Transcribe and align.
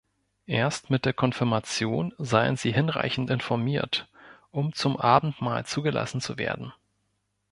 Erst 0.47 0.89
mit 0.89 1.05
der 1.05 1.13
Konfirmation 1.13 2.11
seien 2.17 2.55
sie 2.57 2.71
hinreichend 2.73 3.29
informiert, 3.29 4.07
um 4.49 4.73
zum 4.73 4.97
Abendmahl 4.99 5.63
zugelassen 5.67 6.21
zu 6.21 6.39
werden. 6.39 6.73